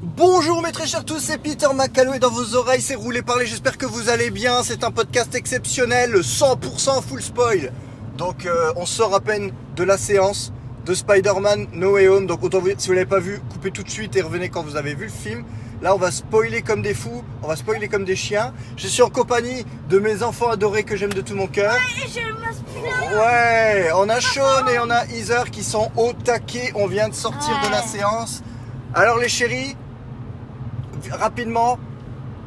Bonjour 0.00 0.62
mes 0.62 0.70
très 0.70 0.86
chers 0.86 1.04
tous, 1.04 1.18
c'est 1.18 1.38
Peter 1.38 1.66
McCalloway 1.74 2.20
dans 2.20 2.30
vos 2.30 2.54
oreilles, 2.54 2.80
c'est 2.80 2.94
Roulé 2.94 3.20
Parler, 3.20 3.46
j'espère 3.46 3.76
que 3.76 3.84
vous 3.84 4.10
allez 4.10 4.30
bien, 4.30 4.62
c'est 4.62 4.84
un 4.84 4.92
podcast 4.92 5.34
exceptionnel, 5.34 6.14
100% 6.14 7.02
full 7.02 7.20
spoil. 7.20 7.72
Donc 8.16 8.46
euh, 8.46 8.72
on 8.76 8.86
sort 8.86 9.12
à 9.12 9.18
peine 9.18 9.50
de 9.74 9.82
la 9.82 9.98
séance 9.98 10.52
de 10.86 10.94
Spider-Man 10.94 11.66
No 11.72 11.94
Way 11.94 12.06
Home, 12.06 12.26
donc 12.28 12.44
autant 12.44 12.60
vous, 12.60 12.68
si 12.78 12.86
vous 12.86 12.94
l'avez 12.94 13.06
pas 13.06 13.18
vu, 13.18 13.40
coupez 13.52 13.72
tout 13.72 13.82
de 13.82 13.90
suite 13.90 14.14
et 14.14 14.22
revenez 14.22 14.50
quand 14.50 14.62
vous 14.62 14.76
avez 14.76 14.94
vu 14.94 15.06
le 15.06 15.10
film. 15.10 15.44
Là 15.82 15.96
on 15.96 15.98
va 15.98 16.12
spoiler 16.12 16.62
comme 16.62 16.80
des 16.80 16.94
fous, 16.94 17.24
on 17.42 17.48
va 17.48 17.56
spoiler 17.56 17.88
comme 17.88 18.04
des 18.04 18.14
chiens. 18.14 18.54
Je 18.76 18.86
suis 18.86 19.02
en 19.02 19.10
compagnie 19.10 19.66
de 19.88 19.98
mes 19.98 20.22
enfants 20.22 20.48
adorés 20.48 20.84
que 20.84 20.94
j'aime 20.94 21.12
de 21.12 21.22
tout 21.22 21.34
mon 21.34 21.48
cœur. 21.48 21.74
Et. 21.74 23.16
Ouais, 23.16 23.90
on 23.96 24.08
a 24.08 24.20
Sean 24.20 24.64
et 24.68 24.78
on 24.78 24.90
a 24.90 25.06
Heather 25.06 25.50
qui 25.50 25.64
sont 25.64 25.90
au 25.96 26.12
taquet. 26.12 26.70
On 26.76 26.86
vient 26.86 27.08
de 27.08 27.14
sortir 27.14 27.60
de 27.66 27.70
la 27.72 27.82
séance. 27.82 28.44
Alors 28.94 29.18
les 29.18 29.28
chéris, 29.28 29.76
rapidement, 31.12 31.78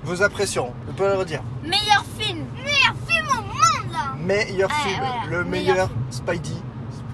vos 0.03 0.23
impressions. 0.23 0.73
Vous 0.87 0.93
pouvez 0.93 1.09
le 1.09 1.15
redire. 1.17 1.41
Meilleur 1.63 2.03
film. 2.17 2.45
Meilleur 2.55 2.95
film 3.07 3.25
au 3.31 3.41
monde 3.41 3.91
là. 3.91 4.13
Meilleur 4.17 4.69
Ouais, 4.69 4.89
film, 4.89 4.99
voilà, 4.99 5.15
le 5.29 5.43
meilleur 5.43 5.73
meilleur 5.75 5.89
Spidey 6.09 6.55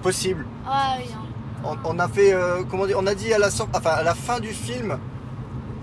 possible. 0.02 0.46
Ouais, 0.66 0.72
oui. 1.04 1.10
hein. 1.14 1.24
On, 1.84 1.96
on 1.96 1.98
a 1.98 2.08
fait, 2.08 2.32
euh, 2.32 2.62
comment 2.70 2.86
dire, 2.86 2.96
on 3.00 3.06
a 3.06 3.14
dit 3.14 3.32
à 3.34 3.38
la, 3.38 3.50
sor- 3.50 3.68
enfin, 3.74 3.90
à 3.90 4.02
la 4.02 4.14
fin 4.14 4.38
du 4.40 4.48
film, 4.52 4.96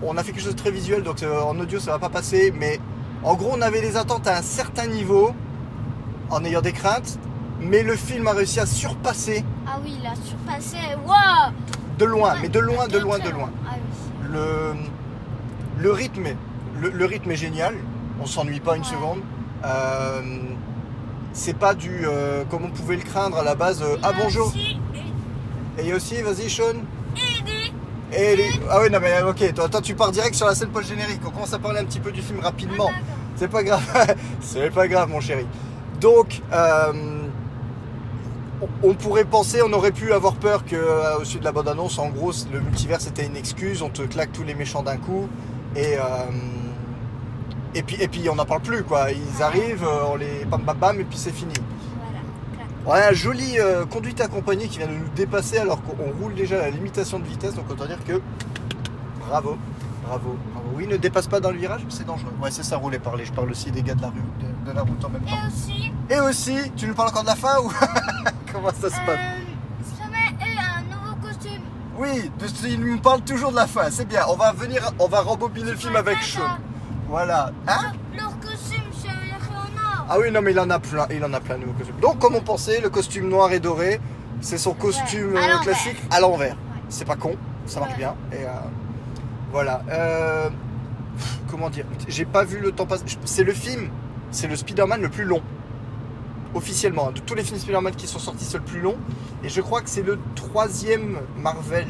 on 0.01 0.17
a 0.17 0.23
fait 0.23 0.31
quelque 0.31 0.43
chose 0.43 0.55
de 0.55 0.59
très 0.59 0.71
visuel, 0.71 1.03
donc 1.03 1.21
euh, 1.21 1.41
en 1.41 1.59
audio 1.59 1.79
ça 1.79 1.91
va 1.91 1.99
pas 1.99 2.09
passer, 2.09 2.53
mais 2.57 2.79
en 3.23 3.35
gros 3.35 3.51
on 3.53 3.61
avait 3.61 3.81
des 3.81 3.97
attentes 3.97 4.25
à 4.27 4.37
un 4.37 4.41
certain 4.41 4.87
niveau, 4.87 5.33
en 6.29 6.43
ayant 6.45 6.61
des 6.61 6.71
craintes, 6.71 7.19
mais 7.59 7.83
le 7.83 7.95
film 7.95 8.25
a 8.27 8.31
réussi 8.31 8.59
à 8.61 8.65
surpasser 8.65 9.43
Ah 9.67 9.77
oui, 9.83 9.97
il 9.99 10.05
a 10.07 10.15
surpassé. 10.15 10.77
Waouh. 11.05 11.51
de 11.99 12.05
loin, 12.05 12.35
mais 12.41 12.49
de 12.49 12.59
loin, 12.59 12.87
de 12.87 12.97
loin, 12.97 13.19
de 13.19 13.29
loin. 13.29 13.49
Ah 13.67 13.71
oui. 13.75 14.29
Le, 14.31 14.73
le 15.77 15.91
rythme, 15.91 16.25
est- 16.27 16.37
le, 16.81 16.89
le 16.89 17.05
rythme 17.05 17.31
est 17.31 17.35
génial. 17.35 17.75
On 18.21 18.25
s'ennuie 18.25 18.59
pas 18.59 18.75
une 18.75 18.83
Ouais. 18.83 18.87
seconde. 18.89 19.19
Euh, 19.65 20.21
c'est 21.33 21.57
pas 21.57 21.73
du 21.73 22.05
euh, 22.05 22.43
comme 22.49 22.65
on 22.65 22.69
pouvait 22.69 22.95
le 22.95 23.03
craindre 23.03 23.37
à 23.37 23.43
la 23.43 23.55
base. 23.55 23.81
euh, 23.81 23.97
ah 24.03 24.11
bonjour. 24.17 24.53
Et 25.77 25.93
aussi, 25.93 26.21
vas-y 26.21 26.49
Sean. 26.49 26.77
Et 28.17 28.35
les- 28.35 28.51
Ah 28.69 28.79
oui 28.81 28.89
non 28.89 28.99
mais 29.01 29.21
ok. 29.23 29.53
Toi, 29.53 29.67
toi, 29.67 29.81
tu 29.81 29.95
pars 29.95 30.11
direct 30.11 30.35
sur 30.35 30.45
la 30.47 30.55
scène 30.55 30.69
post 30.69 30.87
générique. 30.87 31.19
On 31.25 31.31
commence 31.31 31.53
à 31.53 31.59
parler 31.59 31.79
un 31.79 31.85
petit 31.85 31.99
peu 31.99 32.11
du 32.11 32.21
film 32.21 32.39
rapidement. 32.39 32.89
Ah. 32.89 32.99
C'est 33.35 33.49
pas 33.49 33.63
grave. 33.63 33.81
C'est 34.39 34.69
pas 34.73 34.87
grave 34.87 35.09
mon 35.09 35.19
chéri. 35.19 35.45
Donc 35.99 36.41
euh, 36.53 36.93
on- 38.83 38.93
pourrait 38.93 39.25
penser, 39.25 39.61
on 39.65 39.73
aurait 39.73 39.91
pu 39.91 40.13
avoir 40.13 40.35
peur 40.35 40.63
que 40.65 40.75
au 41.19 41.25
suite 41.25 41.39
de 41.41 41.45
la 41.45 41.51
bande 41.51 41.67
annonce, 41.67 41.99
en 41.99 42.07
gros, 42.09 42.31
le 42.53 42.59
multivers 42.61 43.01
c'était 43.01 43.25
une 43.25 43.35
excuse, 43.35 43.81
on 43.81 43.89
te 43.89 44.01
claque 44.03 44.31
tous 44.31 44.43
les 44.43 44.55
méchants 44.55 44.83
d'un 44.83 44.97
coup 44.97 45.27
et 45.75 45.97
euh, 45.97 46.01
et 47.73 47.83
puis 47.83 47.97
et 48.01 48.07
puis 48.07 48.29
on 48.29 48.35
n'en 48.35 48.45
parle 48.45 48.61
plus 48.61 48.83
quoi. 48.83 49.07
Ils 49.11 49.43
arrivent, 49.43 49.83
euh, 49.83 50.05
on 50.11 50.15
les 50.15 50.45
bam 50.45 50.61
bam 50.61 50.77
bam 50.77 50.99
et 50.99 51.03
puis 51.03 51.17
c'est 51.17 51.33
fini. 51.33 51.53
Voilà. 52.85 53.07
Ouais, 53.09 53.15
jolie 53.15 53.59
euh, 53.59 53.85
conduite 53.85 54.21
accompagnée 54.21 54.67
qui 54.67 54.77
vient 54.77 54.87
de 54.87 54.93
nous 54.93 55.09
dépasser 55.15 55.57
alors 55.57 55.81
qu'on 55.83 55.95
roule 56.21 56.33
déjà 56.35 56.57
à 56.57 56.61
la 56.63 56.69
limitation 56.69 57.19
de 57.19 57.25
vitesse, 57.25 57.55
donc 57.55 57.69
autant 57.69 57.85
dire 57.85 58.03
que 58.05 58.21
bravo, 59.27 59.57
bravo, 60.05 60.35
bravo. 60.53 60.69
Oui, 60.75 60.87
ne 60.87 60.97
dépasse 60.97 61.27
pas 61.27 61.39
dans 61.39 61.51
le 61.51 61.57
virage, 61.57 61.81
c'est 61.89 62.05
dangereux. 62.05 62.33
Ouais, 62.41 62.51
c'est 62.51 62.63
ça, 62.63 62.77
rouler 62.77 62.99
parler. 62.99 63.23
Je 63.25 63.31
parle 63.31 63.51
aussi 63.51 63.71
des 63.71 63.81
gars 63.81 63.95
de 63.95 64.01
la 64.01 64.09
rue, 64.09 64.15
de, 64.41 64.69
de 64.71 64.75
la 64.75 64.81
route 64.81 65.03
en 65.05 65.09
même 65.09 65.21
temps. 65.21 65.35
Et 65.43 65.47
aussi, 65.47 65.91
Et 66.09 66.19
aussi, 66.19 66.71
tu 66.75 66.87
nous 66.87 66.93
parles 66.93 67.09
encore 67.09 67.23
de 67.23 67.27
la 67.27 67.35
fin 67.35 67.59
ou 67.61 67.71
comment 68.53 68.69
ça 68.69 68.89
se 68.89 68.95
passe? 69.05 69.07
Euh, 69.09 69.93
ça 69.97 70.03
m'a 70.09 70.45
eu 70.45 70.57
un 70.57 70.81
nouveau 70.83 71.15
costume. 71.27 71.61
Oui, 71.97 72.29
de- 72.39 72.67
il 72.67 72.79
nous 72.81 72.99
parle 72.99 73.21
toujours 73.21 73.51
de 73.51 73.55
la 73.55 73.67
fin, 73.67 73.89
c'est 73.89 74.05
bien. 74.07 74.21
On 74.29 74.35
va 74.35 74.51
venir, 74.51 74.91
on 74.99 75.07
va 75.07 75.21
rembobiner 75.21 75.71
le 75.71 75.77
film 75.77 75.95
avec 75.95 76.17
chaud. 76.21 76.41
Voilà. 77.07 77.51
Hein 77.67 77.93
Leur 78.17 78.37
costume, 78.39 78.83
c'est 78.91 79.07
or. 79.07 79.13
Ah 80.09 80.17
oui, 80.19 80.29
non, 80.31 80.41
mais 80.41 80.51
il 80.51 80.59
en 80.59 80.69
a 80.69 80.77
plein, 80.79 81.07
il 81.09 81.23
en 81.23 81.33
a 81.33 81.39
plein 81.39 81.55
de 81.57 81.61
nouveaux 81.61 81.73
costumes. 81.77 81.99
Donc, 82.01 82.19
comme 82.19 82.35
on 82.35 82.41
pensait, 82.41 82.79
le 82.81 82.89
costume 82.89 83.27
noir 83.29 83.51
et 83.53 83.59
doré, 83.59 83.99
c'est 84.41 84.57
son 84.57 84.73
costume 84.73 85.33
Ouais, 85.33 85.39
à 85.49 85.55
euh, 85.55 85.59
classique 85.63 85.97
à 86.11 86.19
l'envers. 86.19 86.53
Ouais. 86.53 86.81
C'est 86.89 87.05
pas 87.05 87.15
con, 87.15 87.35
ça 87.65 87.79
marche 87.79 87.93
Ouais. 87.93 87.97
bien. 87.99 88.15
Et 88.31 88.43
euh, 88.43 88.49
voilà. 89.51 89.81
Euh, 89.89 90.49
comment 91.49 91.69
dire 91.69 91.85
J'ai 92.07 92.25
pas 92.25 92.43
vu 92.43 92.59
le 92.59 92.71
temps 92.71 92.85
passer. 92.85 93.03
C'est 93.23 93.43
le 93.43 93.53
film, 93.53 93.89
c'est 94.31 94.47
le 94.47 94.55
Spider-Man 94.55 95.01
le 95.01 95.09
plus 95.09 95.23
long. 95.23 95.41
Officiellement, 96.55 97.11
de 97.11 97.19
tous 97.19 97.35
les 97.35 97.43
films 97.43 97.59
Spider-Man 97.59 97.93
qui 97.95 98.07
sont 98.07 98.17
sortis, 98.19 98.45
c'est 98.45 98.57
le 98.57 98.63
plus 98.63 98.79
long. 98.81 98.95
Et 99.43 99.49
je 99.49 99.61
crois 99.61 99.81
que 99.81 99.89
c'est 99.89 100.01
le 100.03 100.17
troisième 100.35 101.17
Marvel 101.37 101.85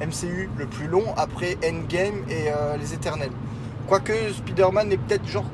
MCU 0.00 0.48
le 0.56 0.66
plus 0.66 0.86
long 0.86 1.04
après 1.16 1.56
Endgame 1.64 2.14
et 2.28 2.48
euh, 2.50 2.76
Les 2.76 2.94
Éternels. 2.94 3.32
Quoique 3.88 4.12
Spider-Man 4.32 4.92
est 4.92 4.96
peut-être 4.98 5.26
genre 5.26 5.44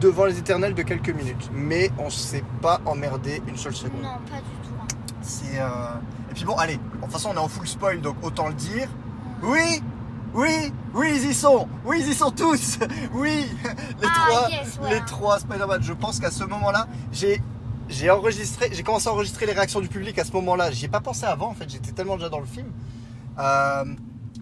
devant 0.00 0.26
Les 0.26 0.38
Éternels 0.38 0.74
de 0.74 0.82
quelques 0.82 1.08
minutes. 1.14 1.50
Mais 1.52 1.90
on 1.98 2.10
s'est 2.10 2.44
pas 2.62 2.80
emmerdé 2.86 3.42
une 3.48 3.56
seule 3.56 3.74
seconde. 3.74 4.02
Non, 4.02 4.18
pas 4.30 4.36
du 4.36 4.68
tout. 4.68 4.74
hein. 4.80 4.86
C'est 5.22 5.58
euh, 5.58 5.68
Et 6.30 6.34
puis 6.34 6.44
bon, 6.44 6.54
allez, 6.56 6.76
de 6.76 6.80
toute 7.02 7.10
façon 7.12 7.30
on 7.32 7.34
est 7.34 7.38
en 7.38 7.48
full 7.48 7.66
spoil, 7.66 8.00
donc 8.02 8.16
autant 8.22 8.48
le 8.48 8.54
dire. 8.54 8.88
Oui, 9.42 9.82
oui, 10.34 10.72
oui, 10.94 11.12
ils 11.16 11.30
y 11.30 11.34
sont. 11.34 11.66
Oui, 11.86 11.98
ils 12.00 12.08
y 12.10 12.14
sont 12.14 12.30
tous. 12.30 12.78
Oui, 13.14 13.46
les 14.00 14.06
Ah, 14.06 14.26
trois, 14.28 14.48
yes, 14.50 14.78
les 14.90 15.00
trois 15.06 15.38
Spider-Man. 15.40 15.82
Je 15.82 15.92
pense 15.94 16.20
qu'à 16.20 16.30
ce 16.30 16.44
moment-là, 16.44 16.86
j'ai 17.12 17.40
j'ai 17.90 18.08
enregistré, 18.10 18.70
j'ai 18.72 18.82
commencé 18.82 19.08
à 19.08 19.12
enregistrer 19.12 19.44
les 19.46 19.52
réactions 19.52 19.80
du 19.80 19.88
public 19.88 20.18
à 20.18 20.24
ce 20.24 20.32
moment-là. 20.32 20.70
J'y 20.70 20.86
ai 20.86 20.88
pas 20.88 21.00
pensé 21.00 21.24
avant, 21.26 21.48
en 21.48 21.54
fait. 21.54 21.68
J'étais 21.68 21.92
tellement 21.92 22.16
déjà 22.16 22.28
dans 22.30 22.40
le 22.40 22.46
film. 22.46 22.68
Euh, 23.38 23.84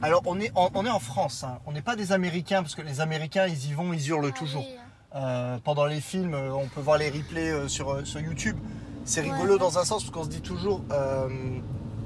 alors 0.03 0.23
on 0.27 0.39
est 0.41 0.53
en, 0.55 0.71
on 0.75 0.87
est 0.87 0.91
en 0.91 1.01
France. 1.01 1.45
hein. 1.45 1.59
On 1.67 1.73
n'est 1.73 1.83
pas 1.83 1.97
des 1.97 2.13
Américains 2.13 2.63
parce 2.63 2.75
que 2.75 2.83
les 2.83 3.01
Américains 3.01 3.47
ils 3.49 3.71
y 3.71 3.73
vont, 3.73 3.93
ils 3.93 4.09
hurlent 4.09 4.31
Ah 4.35 4.39
toujours. 4.39 4.65
hein. 4.65 5.17
Euh, 5.17 5.59
pendant 5.65 5.87
les 5.87 6.01
films, 6.01 6.35
euh, 6.35 6.53
on 6.53 6.67
peut 6.69 6.81
voir 6.81 6.99
les 6.99 7.09
replays 7.11 7.69
sur, 7.69 8.07
sur 8.07 8.21
YouTube. 8.21 8.57
C'est 9.05 9.23
Ouais. 9.23 9.31
rigolo 9.33 9.57
dans 9.59 9.79
un 9.79 9.85
sens 9.85 10.03
parce 10.05 10.11
qu'on 10.15 10.25
se 10.25 10.29
dit 10.29 10.43
toujours, 10.43 10.83
euh, 10.93 11.29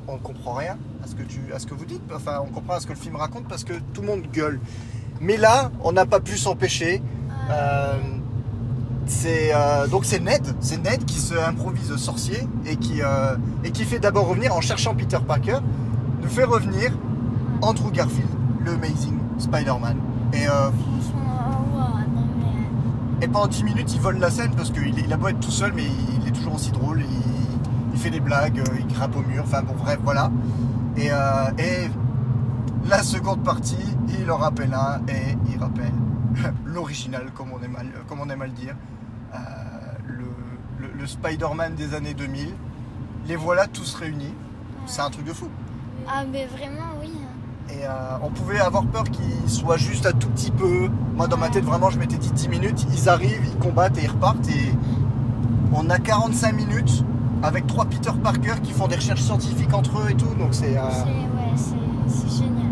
on 0.07 0.19
comprend 0.19 0.55
rien 0.55 0.79
à 1.03 1.07
ce 1.09 1.15
que 1.17 1.23
tu, 1.25 1.41
à 1.53 1.59
ce 1.59 1.67
que 1.67 1.75
vous 1.75 1.85
dites. 1.85 2.03
Enfin, 2.15 2.41
on 2.43 2.47
comprend 2.53 2.75
à 2.75 2.81
ce 2.81 2.87
que 2.87 2.93
le 2.93 2.99
film 2.99 3.17
raconte 3.17 3.49
parce 3.49 3.65
que 3.65 3.75
tout 3.93 4.03
le 4.03 4.07
monde 4.07 4.23
gueule. 4.33 4.61
Mais 5.21 5.37
là, 5.37 5.71
on 5.83 5.93
n'a 5.93 6.07
pas 6.07 6.21
pu 6.21 6.37
s'empêcher. 6.39 7.03
C'est 9.07 9.53
euh, 9.55 9.89
donc 9.89 10.05
c'est 10.05 10.21
Ned, 10.21 10.55
c'est 10.61 10.83
Ned 10.83 11.05
qui 11.05 11.19
se 11.19 11.35
improvise 11.35 11.95
sorcier 11.97 12.49
et 12.67 12.77
qui 12.77 13.03
euh, 13.03 13.37
et 13.65 13.73
qui 13.73 13.85
fait 13.85 13.99
d'abord 13.99 14.29
revenir 14.29 14.55
en 14.55 14.61
cherchant 14.61 14.95
Peter 14.95 15.19
Parker, 15.27 15.59
nous 16.23 16.29
fait 16.29 16.45
revenir 16.45 16.93
Andrew 17.63 17.91
Garfield, 17.91 18.29
le 18.65 18.73
Amazing 18.73 19.19
Spider-Man. 19.39 19.97
Et 20.33 20.47
euh, 20.47 20.71
pendant 23.33 23.47
10 23.47 23.65
minutes, 23.65 23.93
il 23.95 24.01
vole 24.01 24.19
la 24.19 24.31
scène 24.31 24.51
parce 24.57 24.71
qu'il 24.71 25.13
a 25.13 25.17
beau 25.17 25.29
être 25.29 25.41
tout 25.41 25.51
seul, 25.51 25.73
mais 25.75 25.85
il 25.85 26.29
est 26.29 26.33
toujours 26.33 26.55
aussi 26.55 26.71
drôle. 26.71 27.03
Il, 27.95 27.99
fait 27.99 28.11
des 28.11 28.21
blagues, 28.21 28.61
il 28.81 28.87
grimpe 28.93 29.15
au 29.15 29.23
mur. 29.23 29.45
Enfin 29.47 29.63
bon, 29.63 29.75
bref, 29.79 29.99
voilà. 30.03 30.31
Et, 30.97 31.07
et 31.07 31.89
la 32.89 33.03
seconde 33.05 33.45
partie, 33.45 33.77
il 34.19 34.29
en 34.29 34.39
rappelle 34.39 34.75
un 34.75 35.01
et 35.07 35.37
il 35.49 35.59
rappelle 35.61 35.93
l'original, 36.65 37.27
comme 37.35 37.49
on 37.53 37.63
aime 37.63 37.77
à, 37.77 37.83
le- 37.83 37.91
comme 38.09 38.21
on 38.21 38.29
aime 38.29 38.43
à 38.43 38.47
le 38.47 38.53
dire. 38.53 38.75
Euh, 39.35 39.37
le 40.09 40.25
le- 40.87 40.93
le 40.99 41.07
Spider-Man 41.07 41.75
des 41.75 41.95
années 41.95 42.15
2000. 42.15 42.55
Les 43.27 43.37
voilà 43.37 43.67
tous 43.67 43.95
réunis. 43.95 44.35
C'est 44.87 45.01
un 45.03 45.11
truc 45.11 45.25
de 45.27 45.33
fou. 45.33 45.49
Ah, 46.09 46.25
mais 46.31 46.47
vraiment, 46.47 46.91
oui. 47.01 47.13
Et 47.71 47.85
euh, 47.87 47.89
on 48.23 48.31
pouvait 48.31 48.59
avoir 48.61 48.85
peur 48.87 49.05
qu'ils 49.05 49.49
soient 49.49 49.77
juste 49.77 50.05
un 50.07 50.13
tout 50.13 50.29
petit 50.31 50.51
peu. 50.51 50.89
Moi, 51.15 51.29
dans 51.29 51.37
ma 51.37 51.49
tête, 51.49 51.65
vraiment, 51.65 51.89
je 51.91 51.99
m'étais 51.99 52.17
dit 52.19 52.33
10 52.33 52.49
minutes. 52.49 52.85
Ils 52.93 53.09
arrivent, 53.09 53.45
ils 53.47 53.57
combattent 53.59 53.97
et 53.99 54.03
ils 54.05 54.11
repartent. 54.11 54.49
Et 54.49 54.75
on 55.73 55.89
a 55.89 55.99
45 55.99 56.53
minutes 56.53 57.05
avec 57.45 57.67
trois 57.69 57.85
Peter 57.85 58.11
Parker 58.23 58.55
qui 58.63 58.73
font 58.73 58.89
des 58.89 58.97
recherches 58.97 59.23
scientifiques 59.23 59.73
entre 59.73 60.01
eux 60.01 60.11
et 60.11 60.15
tout. 60.15 60.35
Donc 60.39 60.49
c'est. 60.53 60.77
euh, 60.77 60.83
C'est 60.91 61.05
ouais, 61.05 61.57
c'est- 61.57 62.29
c'est 62.29 62.43
génial. 62.45 62.67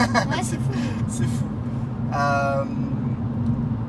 Ouais, 0.00 0.42
c'est 0.42 0.56
fou. 0.56 0.72
c'est 1.08 1.24
fou. 1.24 1.44
Euh, 2.14 2.64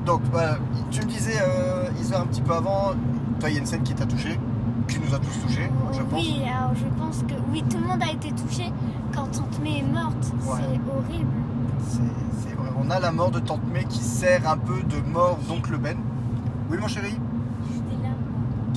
donc 0.06 0.22
voilà. 0.32 0.58
Tu 0.92 1.02
me 1.02 1.06
disais, 1.06 1.38
euh, 1.42 1.90
Isa, 2.02 2.22
un 2.22 2.26
petit 2.26 2.42
peu 2.42 2.54
avant, 2.54 2.94
toi, 3.40 3.50
il 3.50 3.54
y 3.54 3.58
a 3.58 3.60
une 3.60 3.66
scène 3.66 3.84
qui 3.84 3.94
t'a 3.94 4.06
touché, 4.06 4.40
qui 4.88 5.00
nous 5.00 5.14
a 5.14 5.20
tous 5.20 5.40
touchés, 5.46 5.70
je 5.94 6.02
pense. 6.02 6.20
Oui, 6.22 6.42
alors 6.44 6.74
je 6.76 6.86
pense 7.02 7.24
que 7.28 7.34
oui, 7.52 7.64
tout 7.70 7.78
le 7.78 7.86
monde 7.88 8.02
a 8.02 8.12
été 8.12 8.32
touché 8.32 8.72
quand 9.14 9.28
Tante 9.28 9.60
May 9.62 9.80
est 9.80 9.84
morte. 9.84 10.32
Ouais. 10.46 10.60
C'est 10.60 10.80
horrible. 10.92 11.32
C'est 11.88 12.50
c'est 12.50 12.56
vrai. 12.56 12.70
On 12.80 12.90
a 12.90 13.00
la 13.00 13.12
mort 13.12 13.32
de 13.32 13.40
Tante 13.40 13.68
May 13.74 13.84
qui 13.86 14.00
sert 14.00 14.50
un 14.50 14.58
peu 14.58 14.82
de 14.84 15.02
mort 15.02 15.40
d'oncle 15.48 15.78
Ben. 15.78 15.98
Oui, 16.70 16.78
mon 16.78 16.88
chéri? 16.88 17.18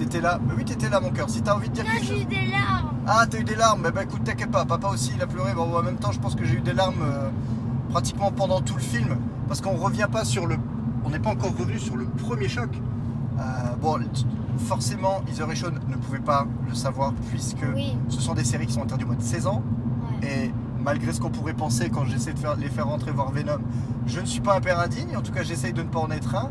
T'étais 0.00 0.23
là 0.23 0.41
Oui, 0.56 0.64
t'étais 0.64 0.88
là, 0.88 0.99
mon 0.99 1.11
cœur. 1.11 1.29
Si 1.29 1.43
t'as 1.43 1.55
envie 1.55 1.69
de 1.69 1.75
dire 1.75 1.85
Non, 1.85 1.91
quelque 1.91 2.06
j'ai 2.06 2.23
eu 2.23 2.25
des 2.25 2.47
larmes. 2.50 2.91
Ah, 3.06 3.26
t'as 3.29 3.38
eu 3.38 3.44
des 3.44 3.55
larmes 3.55 3.82
Bah, 3.82 3.91
bah 3.91 4.02
écoute, 4.05 4.25
t'inquiète 4.25 4.50
pas. 4.50 4.64
Papa 4.64 4.88
aussi, 4.88 5.12
il 5.14 5.20
a 5.23 5.26
pleuré. 5.26 5.52
Bon, 5.55 5.76
en 5.76 5.82
même 5.82 5.97
temps, 5.97 6.11
je 6.11 6.19
pense 6.19 6.35
que 6.35 6.44
j'ai 6.44 6.55
eu 6.55 6.61
des 6.61 6.73
larmes 6.73 7.02
euh, 7.02 7.29
pratiquement 7.91 8.32
pendant 8.32 8.62
tout 8.62 8.75
le 8.76 8.81
film. 8.81 9.19
Parce 9.47 9.61
qu'on 9.61 9.76
revient 9.76 10.06
pas 10.11 10.25
sur 10.25 10.47
le. 10.47 10.56
On 11.05 11.11
n'est 11.11 11.19
pas 11.19 11.29
encore 11.31 11.50
revenu 11.55 11.79
sur 11.79 11.97
le 11.99 12.06
premier 12.06 12.49
choc. 12.49 12.70
Euh, 13.38 13.43
bon, 13.81 13.99
forcément, 14.58 15.23
Sean 15.32 15.49
ne 15.88 15.97
pouvaient 15.97 16.19
pas 16.19 16.47
le 16.67 16.75
savoir 16.75 17.12
puisque 17.31 17.64
Oui. 17.75 17.97
ce 18.08 18.20
sont 18.23 18.35
des 18.35 18.44
séries 18.44 18.67
qui 18.67 18.73
sont 18.75 18.82
interdites 18.82 19.05
au 19.05 19.08
moins 19.11 19.19
de 19.19 19.23
16 19.23 19.47
ans. 19.47 19.62
Ouais. 20.23 20.29
Et 20.47 20.55
malgré 20.82 21.12
ce 21.12 21.20
qu'on 21.20 21.31
pourrait 21.31 21.55
penser 21.55 21.91
quand 21.91 22.05
j'essaie 22.06 22.32
de 22.32 22.38
faire, 22.38 22.56
les 22.56 22.69
faire 22.69 22.87
rentrer 22.87 23.11
voir 23.12 23.31
Venom, 23.32 23.58
je 24.06 24.20
ne 24.20 24.26
suis 24.26 24.41
pas 24.41 24.56
un 24.56 24.61
père 24.61 24.79
indigne, 24.81 25.17
en 25.17 25.20
tout 25.23 25.32
cas 25.32 25.43
j'essaye 25.43 25.73
de 25.73 25.82
ne 25.82 25.88
pas 25.88 26.00
en 26.00 26.11
être 26.11 26.35
un. 26.35 26.50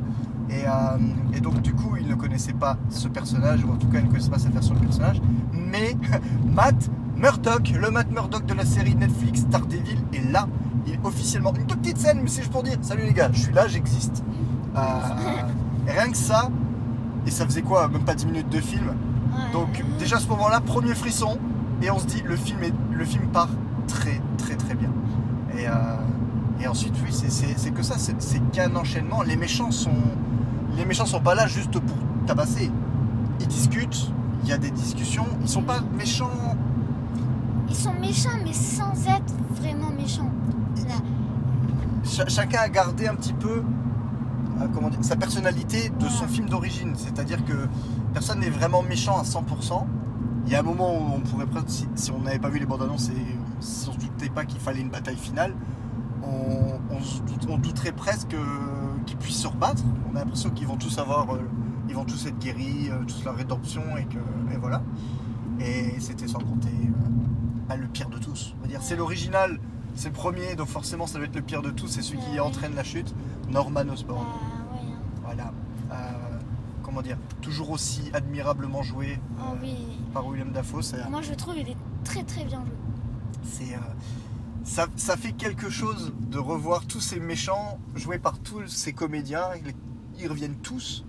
Et, 0.49 0.65
euh, 0.65 0.97
et 1.33 1.39
donc 1.41 1.61
du 1.61 1.73
coup, 1.73 1.95
il 1.99 2.07
ne 2.07 2.15
connaissait 2.15 2.53
pas 2.53 2.77
ce 2.89 3.07
personnage, 3.07 3.63
ou 3.63 3.71
en 3.71 3.75
tout 3.75 3.87
cas 3.87 3.99
il 3.99 4.05
ne 4.05 4.09
connaissait 4.09 4.31
pas 4.31 4.39
sa 4.39 4.49
version 4.49 4.73
de 4.73 4.79
personnage. 4.79 5.21
Mais 5.53 5.95
Matt 6.45 6.89
Murdock, 7.17 7.69
le 7.79 7.91
Matt 7.91 8.09
Murdock 8.11 8.45
de 8.45 8.53
la 8.53 8.65
série 8.65 8.95
Netflix 8.95 9.45
Daredevil, 9.45 9.99
est 10.13 10.31
là. 10.31 10.47
Il 10.87 10.93
est 10.93 10.99
officiellement 11.03 11.53
une 11.55 11.65
toute 11.65 11.79
petite 11.81 11.97
scène, 11.97 12.19
mais 12.23 12.29
c'est 12.29 12.41
juste 12.41 12.51
pour 12.51 12.63
dire, 12.63 12.77
salut 12.81 13.03
les 13.03 13.13
gars, 13.13 13.29
je 13.31 13.39
suis 13.41 13.53
là, 13.53 13.67
j'existe. 13.67 14.23
Euh, 14.75 14.79
rien 15.87 16.09
que 16.09 16.17
ça, 16.17 16.49
et 17.27 17.31
ça 17.31 17.45
faisait 17.45 17.61
quoi 17.61 17.87
Même 17.89 18.03
pas 18.03 18.15
10 18.15 18.25
minutes 18.27 18.49
de 18.49 18.59
film. 18.59 18.93
Donc 19.53 19.83
déjà 19.99 20.17
à 20.17 20.19
ce 20.19 20.27
moment-là, 20.29 20.61
premier 20.61 20.95
frisson, 20.95 21.37
et 21.83 21.91
on 21.91 21.99
se 21.99 22.05
dit 22.07 22.23
le 22.25 22.35
film, 22.35 22.63
est, 22.63 22.73
le 22.91 23.05
film 23.05 23.27
part 23.27 23.49
très 23.87 24.19
très 24.37 24.55
très 24.55 24.73
bien. 24.75 24.89
Et, 25.57 25.67
euh, 25.67 25.71
et 26.61 26.67
ensuite 26.67 26.93
oui, 27.03 27.11
c'est- 27.11 27.71
que 27.71 27.83
ça, 27.83 27.95
c'est 27.97 28.39
qu'un 28.51 28.75
enchaînement. 28.75 29.21
Les 29.21 29.35
méchants 29.35 29.71
sont 29.71 29.91
les 30.79 30.85
méchants 30.85 31.05
sont 31.05 31.19
pas 31.19 31.35
là 31.35 31.45
juste 31.45 31.71
pour 31.79 31.97
tabasser. 32.25 32.71
Ils 33.41 33.47
discutent, 33.47 34.11
il 34.43 34.49
y 34.49 34.53
a 34.53 34.57
des 34.57 34.71
discussions, 34.71 35.25
ils 35.41 35.47
sont 35.49 35.61
pas 35.61 35.81
méchants. 35.97 36.55
Ils 37.69 37.75
sont 37.75 37.93
méchants, 37.93 38.29
mais 38.43 38.53
sans 38.53 38.93
être 39.05 39.33
vraiment 39.51 39.91
méchants. 39.91 40.31
Là. 40.87 40.95
Chacun 42.27 42.59
a 42.61 42.69
gardé 42.69 43.07
un 43.07 43.15
petit 43.15 43.33
peu 43.33 43.61
euh, 44.61 44.67
comment 44.73 44.89
dire, 44.89 44.99
sa 45.03 45.15
personnalité 45.17 45.89
de 45.99 46.07
son 46.07 46.23
Ouais. 46.23 46.29
film 46.29 46.49
d'origine. 46.49 46.93
C'est-à-dire 46.95 47.43
que 47.45 47.67
personne 48.13 48.39
n'est 48.39 48.49
vraiment 48.49 48.81
méchant 48.81 49.19
à 49.19 49.23
100%. 49.23 49.85
Il 50.45 50.53
y 50.53 50.55
a 50.55 50.59
un 50.59 50.63
moment 50.63 50.93
où 50.95 51.13
on 51.15 51.19
pourrait 51.19 51.45
presque, 51.45 51.69
si, 51.69 51.87
si 51.95 52.11
on 52.11 52.19
n'avait 52.21 52.39
pas 52.39 52.49
vu 52.49 52.59
les 52.59 52.65
bandes 52.65 52.81
annonces 52.81 53.09
et 53.09 53.35
si 53.59 53.89
on 53.89 53.93
ne 53.93 53.99
se 53.99 54.05
doutait 54.05 54.29
pas 54.29 54.45
qu'il 54.45 54.59
fallait 54.59 54.81
une 54.81 54.89
bataille 54.89 55.17
finale, 55.17 55.53
on 56.23 57.57
douterait 57.57 57.91
presque 57.91 58.33
euh, 58.33 58.88
qu'ils 59.05 59.17
puissent 59.17 59.41
se 59.41 59.47
rebattre. 59.47 59.83
On 60.11 60.15
a 60.15 60.19
l'impression 60.19 60.49
qu'ils 60.49 60.67
vont 60.67 60.77
tous 60.77 60.97
avoir, 60.97 61.33
euh, 61.35 61.39
ils 61.87 61.95
vont 61.95 62.05
tous 62.05 62.25
être 62.27 62.37
guéris, 62.39 62.89
euh, 62.89 63.03
tous 63.07 63.23
leur 63.23 63.35
rédemption 63.35 63.81
et 63.97 64.05
que 64.05 64.17
et 64.53 64.57
voilà. 64.57 64.81
Et 65.59 65.99
c'était 65.99 66.27
sans 66.27 66.39
compter 66.39 66.69
euh, 66.69 67.09
bah, 67.67 67.75
le 67.75 67.87
pire 67.87 68.09
de 68.09 68.17
tous. 68.17 68.53
On 68.59 68.61
va 68.63 68.67
dire, 68.67 68.81
c'est 68.81 68.95
l'original, 68.95 69.59
c'est 69.95 70.07
le 70.09 70.13
premier, 70.13 70.55
donc 70.55 70.67
forcément 70.67 71.05
ça 71.07 71.17
doit 71.17 71.27
être 71.27 71.35
le 71.35 71.41
pire 71.41 71.61
de 71.61 71.71
tous. 71.71 71.87
C'est 71.87 72.01
celui 72.01 72.19
qui 72.19 72.31
Ouais. 72.33 72.39
entraîne 72.39 72.75
la 72.75 72.83
chute, 72.83 73.13
Norman 73.51 73.81
Osborn. 73.91 74.25
ouais. 74.25 74.79
hein. 74.81 74.97
Voilà. 75.23 75.51
Euh, 75.91 75.95
comment 76.83 77.01
dire 77.01 77.17
Toujours 77.41 77.71
aussi 77.71 78.09
admirablement 78.13 78.81
joué 78.83 79.13
euh, 79.39 79.41
Oh 79.51 79.55
oui. 79.61 79.75
par 80.13 80.25
William 80.27 80.51
Dafoe. 80.51 80.81
Moi, 81.09 81.21
je 81.21 81.33
trouve 81.33 81.55
il 81.57 81.69
est 81.69 81.77
très 82.03 82.23
très 82.23 82.43
bien 82.45 82.59
joué. 82.59 82.75
c'est, 83.43 83.73
euh, 83.75 83.77
ça, 84.69 84.87
ça 84.97 85.17
fait 85.17 85.31
quelque 85.31 85.69
chose 85.69 86.13
de 86.19 86.37
revoir 86.37 86.85
tous 86.85 87.01
ces 87.01 87.19
méchants 87.19 87.79
joués 87.95 88.19
par 88.19 88.37
tous 88.37 88.67
ces 88.67 88.93
comédiens. 88.93 89.49
Ils, 90.19 90.27
reviennent 90.27 90.57
tous. 90.57 91.05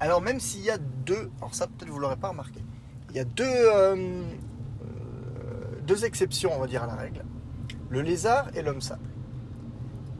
Alors 0.00 0.20
même 0.20 0.40
s'il 0.40 0.62
y 0.62 0.70
a 0.70 0.78
deux, 0.78 1.30
alors 1.38 1.54
ça 1.54 1.66
peut-être 1.66 1.90
vous 1.90 2.00
l'aurez 2.00 2.16
pas 2.16 2.30
remarqué, 2.30 2.60
il 3.10 3.16
y 3.16 3.20
a 3.20 3.24
deux, 3.24 3.44
euh, 3.44 3.94
euh, 3.94 5.80
deux 5.86 6.04
exceptions 6.04 6.50
on 6.56 6.58
va 6.58 6.66
dire 6.66 6.82
à 6.82 6.86
la 6.86 6.94
règle. 6.94 7.24
Le 7.90 8.00
lézard 8.00 8.48
et 8.54 8.62
l'homme 8.62 8.80
sable. 8.80 9.08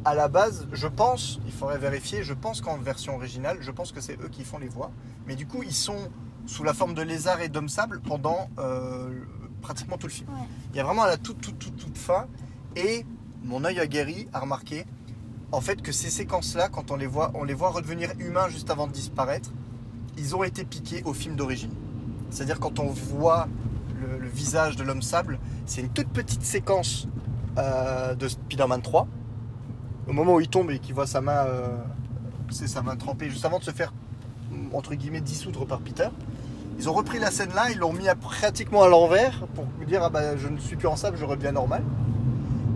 À 0.04 0.14
la 0.14 0.28
base, 0.28 0.68
je 0.72 0.86
pense, 0.86 1.40
il 1.46 1.52
faudrait 1.52 1.78
vérifier, 1.78 2.22
je 2.22 2.34
pense 2.34 2.60
qu'en 2.60 2.76
version 2.78 3.16
originale, 3.16 3.58
je 3.60 3.72
pense 3.72 3.90
que 3.90 4.00
c'est 4.00 4.20
eux 4.22 4.28
qui 4.28 4.44
font 4.44 4.58
les 4.58 4.68
voix. 4.68 4.92
Mais 5.26 5.34
du 5.34 5.46
coup, 5.48 5.64
ils 5.64 5.74
sont 5.74 6.10
sous 6.46 6.62
la 6.62 6.72
forme 6.72 6.94
de 6.94 7.02
lézard 7.02 7.40
et 7.40 7.48
d'homme 7.48 7.68
sable 7.68 8.00
pendant 8.00 8.48
euh, 8.58 9.10
pratiquement 9.60 9.98
tout 9.98 10.06
le 10.06 10.12
film. 10.12 10.28
Ouais. 10.28 10.46
Il 10.70 10.76
y 10.76 10.80
a 10.80 10.84
vraiment 10.84 11.02
à 11.02 11.08
la 11.08 11.16
toute, 11.16 11.40
toute, 11.40 11.58
toute, 11.58 11.76
toute 11.76 11.98
fin. 11.98 12.28
Et 12.76 13.06
mon 13.42 13.64
œil 13.64 13.80
aguerri 13.80 14.28
a 14.34 14.40
remarqué, 14.40 14.84
en 15.50 15.60
fait, 15.62 15.80
que 15.80 15.92
ces 15.92 16.10
séquences-là, 16.10 16.68
quand 16.68 16.90
on 16.90 16.96
les 16.96 17.06
voit, 17.06 17.32
on 17.34 17.42
les 17.42 17.54
voit 17.54 17.70
redevenir 17.70 18.10
humains 18.18 18.48
juste 18.48 18.70
avant 18.70 18.86
de 18.86 18.92
disparaître, 18.92 19.50
ils 20.18 20.36
ont 20.36 20.44
été 20.44 20.64
piqués 20.64 21.02
au 21.04 21.14
film 21.14 21.36
d'origine. 21.36 21.72
C'est-à-dire 22.30 22.60
quand 22.60 22.78
on 22.78 22.86
voit 22.86 23.48
le, 24.00 24.28
visage 24.28 24.76
de 24.76 24.82
l'homme 24.82 25.02
sable, 25.02 25.38
c'est 25.64 25.80
une 25.80 25.88
toute 25.88 26.08
petite 26.08 26.42
séquence 26.42 27.08
euh, 27.56 28.14
de 28.14 28.28
Spider-Man 28.28 28.82
3. 28.82 29.08
Au 30.08 30.12
moment 30.12 30.34
où 30.34 30.40
il 30.40 30.48
tombe 30.48 30.70
et 30.70 30.78
qu'il 30.78 30.94
voit 30.94 31.06
sa 31.06 31.22
main, 31.22 31.46
euh, 31.46 31.78
sa 32.50 32.82
main 32.82 32.96
trempée, 32.96 33.30
juste 33.30 33.44
avant 33.46 33.58
de 33.58 33.64
se 33.64 33.70
faire 33.70 33.94
entre 34.72 34.94
guillemets 34.94 35.20
dissoudre 35.20 35.66
par 35.66 35.80
Peter. 35.80 36.08
Ils 36.78 36.90
ont 36.90 36.92
repris 36.92 37.18
la 37.18 37.30
scène 37.30 37.54
là, 37.54 37.70
ils 37.70 37.78
l'ont 37.78 37.92
mis 37.92 38.06
pratiquement 38.20 38.82
à 38.82 38.88
l'envers 38.88 39.46
pour 39.54 39.64
dire 39.86 40.02
ah 40.02 40.10
bah 40.10 40.36
je 40.36 40.48
ne 40.48 40.58
suis 40.58 40.76
plus 40.76 40.88
en 40.88 40.96
sable, 40.96 41.16
je 41.16 41.24
redeviens 41.24 41.52
normal. 41.52 41.82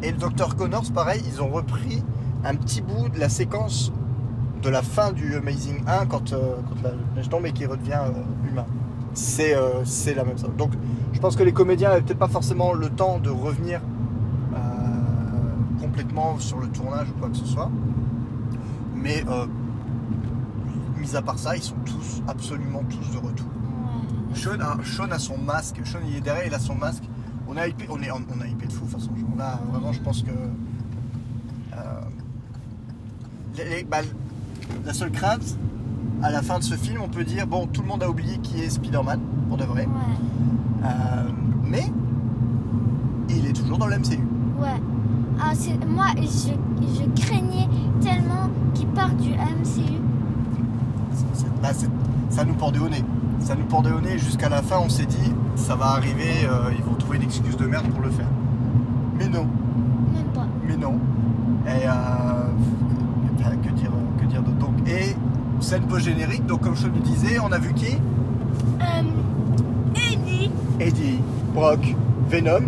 Et 0.02 0.12
le 0.12 0.18
docteur 0.18 0.56
Connors, 0.56 0.90
pareil, 0.92 1.22
ils 1.26 1.42
ont 1.42 1.48
repris 1.48 2.02
un 2.44 2.54
petit 2.54 2.80
bout 2.80 3.08
de 3.08 3.18
la 3.18 3.28
séquence 3.28 3.92
de 4.62 4.68
la 4.68 4.82
fin 4.82 5.12
du 5.12 5.34
Amazing 5.36 5.82
1 5.86 6.06
quand, 6.06 6.32
euh, 6.32 6.56
quand 6.68 6.82
la 6.82 6.90
neige 7.14 7.28
tombe 7.28 7.46
et 7.46 7.52
qu'il 7.52 7.66
redevient 7.66 8.00
euh, 8.04 8.48
humain. 8.48 8.66
C'est 9.12 9.54
euh, 9.54 9.84
c'est 9.84 10.14
la 10.14 10.24
même 10.24 10.38
chose. 10.38 10.50
Donc 10.56 10.72
je 11.12 11.18
pense 11.18 11.36
que 11.36 11.42
les 11.42 11.52
comédiens 11.52 11.90
n'avaient 11.90 12.02
peut-être 12.02 12.18
pas 12.18 12.28
forcément 12.28 12.72
le 12.72 12.88
temps 12.88 13.18
de 13.18 13.30
revenir 13.30 13.80
complètement 15.80 16.38
sur 16.38 16.60
le 16.60 16.68
tournage 16.68 17.08
ou 17.08 17.18
quoi 17.18 17.30
que 17.30 17.36
ce 17.36 17.46
soit. 17.46 17.70
Mais 18.94 19.24
mis 20.98 21.16
à 21.16 21.22
part 21.22 21.38
ça, 21.38 21.56
ils 21.56 21.62
sont 21.62 21.74
tous, 21.84 22.22
absolument 22.28 22.82
tous 22.88 23.10
de 23.12 23.16
retour. 23.16 23.46
Sean 24.34 24.60
a, 24.60 24.76
Sean 24.84 25.10
a 25.10 25.18
son 25.18 25.38
masque. 25.38 25.80
Sean 25.84 25.98
il 26.06 26.16
est 26.16 26.20
derrière, 26.20 26.46
il 26.46 26.54
a 26.54 26.58
son 26.58 26.74
masque. 26.74 27.04
On 27.52 27.56
a 27.56 27.66
hypé, 27.66 27.86
on 27.90 28.00
est, 28.00 28.10
on 28.12 28.40
a 28.40 28.46
hypé 28.46 28.66
de 28.66 28.72
fou 28.72 28.84
de 28.86 28.90
toute 28.90 29.00
façon. 29.00 29.10
On 29.36 29.40
a 29.40 29.58
vraiment, 29.72 29.92
je 29.92 30.00
pense 30.00 30.22
que 30.22 30.30
euh, 30.30 32.00
les- 33.56 33.64
les- 33.78 33.84
bah, 33.84 33.98
la 34.86 34.92
seule 34.94 35.10
crainte 35.10 35.56
à 36.22 36.30
la 36.30 36.42
fin 36.42 36.58
de 36.58 36.64
ce 36.64 36.74
film, 36.74 37.00
on 37.02 37.08
peut 37.08 37.24
dire 37.24 37.46
bon, 37.46 37.66
tout 37.66 37.82
le 37.82 37.88
monde 37.88 38.02
a 38.04 38.08
oublié 38.10 38.38
qui 38.38 38.60
est 38.60 38.70
Spider-Man 38.70 39.20
pour 39.48 39.56
de 39.56 39.64
vrai, 39.64 39.86
Ouais. 39.86 40.84
Euh, 40.84 41.30
mais 41.68 41.84
il 43.28 43.46
est 43.46 43.52
toujours 43.52 43.78
dans 43.78 43.86
le 43.86 43.96
MCU. 43.98 44.18
Ouais. 44.60 44.80
Ah, 45.42 45.52
moi, 45.88 46.06
je, 46.16 46.52
je 46.86 47.22
craignais 47.26 47.68
tellement 48.00 48.48
qu'il 48.74 48.86
parte 48.88 49.16
du 49.16 49.30
MCU. 49.30 49.98
Bah, 51.62 51.70
ça 52.30 52.44
nous 52.44 52.54
pendait 52.54 52.78
au 52.78 52.88
nez. 52.88 53.04
Ça 53.40 53.54
nous 53.54 53.64
pendait 53.64 53.90
au 53.92 54.00
nez 54.00 54.18
jusqu'à 54.18 54.48
la 54.48 54.62
fin. 54.62 54.76
On 54.84 54.88
s'est 54.88 55.06
dit 55.06 55.32
ça 55.56 55.74
va 55.74 55.86
arriver, 55.86 56.44
euh, 56.44 56.70
ils 56.76 56.84
vont 56.84 56.94
trouver 56.94 57.16
une 57.18 57.24
excuse 57.24 57.56
de 57.56 57.66
merde 57.66 57.86
pour 57.88 58.02
le 58.02 58.10
faire. 58.10 58.28
Mais 59.18 59.28
non. 59.28 59.46
Même 60.14 60.24
pas. 60.34 60.46
mais 60.66 60.76
non. 60.76 60.98
Et 61.66 61.86
euh, 61.86 61.90
enfin, 63.38 63.56
que 63.62 63.68
dire, 63.70 63.90
que 64.18 64.24
dire 64.26 64.42
d'autre 64.42 64.56
Donc, 64.58 64.88
et 64.88 65.16
scène 65.60 65.82
post-générique, 65.82 66.46
donc 66.46 66.60
comme 66.62 66.76
je 66.76 66.86
le 66.86 66.98
disais, 67.00 67.38
on 67.38 67.52
a 67.52 67.58
vu 67.58 67.72
qui? 67.74 67.98
Euh, 68.80 69.02
Eddie. 69.94 70.50
Eddie, 70.78 71.20
Brock, 71.54 71.94
Venom. 72.30 72.62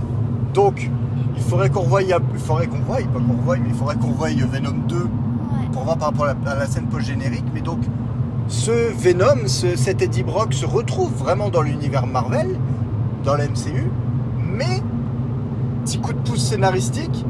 Donc, 0.52 0.90
il 1.34 1.42
faudrait 1.42 1.70
qu'on 1.70 1.84
voie, 1.84 2.02
il 2.02 2.14
faudrait 2.36 2.66
qu'on 2.66 2.80
voie, 2.80 2.96
pas 2.98 3.20
qu'on 3.20 3.42
voie, 3.42 3.56
mais 3.56 3.68
il 3.68 3.74
faudrait 3.74 3.96
qu'on 3.96 4.10
voie 4.12 4.28
Venom 4.28 4.76
2 4.88 4.96
Ouais. 4.96 5.68
pour 5.72 5.84
voir 5.84 5.96
par 5.96 6.08
rapport 6.08 6.26
à 6.26 6.34
la, 6.44 6.50
à 6.52 6.54
la 6.54 6.66
scène 6.66 6.86
post-générique. 6.86 7.44
Mais 7.54 7.60
donc, 7.62 7.80
ce 8.52 8.70
Venom, 8.70 9.46
ce, 9.46 9.76
cet 9.76 10.02
Eddie 10.02 10.22
Brock 10.22 10.52
se 10.52 10.66
retrouve 10.66 11.10
vraiment 11.12 11.48
dans 11.48 11.62
l'univers 11.62 12.06
Marvel, 12.06 12.58
dans 13.24 13.34
la 13.34 13.48
MCU, 13.48 13.90
mais 14.38 14.82
petit 15.84 15.98
coup 15.98 16.12
de 16.12 16.18
pouce 16.18 16.40
scénaristique, 16.50 17.24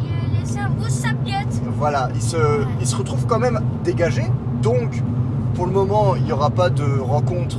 Il 0.00 0.36
a 0.36 0.40
laissé 0.40 0.58
un 0.58 0.70
beau 0.70 0.88
sabiote. 0.88 1.62
Voilà, 1.78 2.08
il 2.14 2.20
se, 2.20 2.36
il 2.80 2.86
se 2.86 2.96
retrouve 2.96 3.26
quand 3.26 3.38
même 3.38 3.60
dégagé. 3.84 4.24
Donc, 4.60 5.02
pour 5.54 5.66
le 5.66 5.72
moment, 5.72 6.16
il 6.16 6.24
n'y 6.24 6.32
aura 6.32 6.50
pas 6.50 6.68
de 6.68 6.98
rencontre 6.98 7.58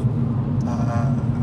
euh, 0.67 0.69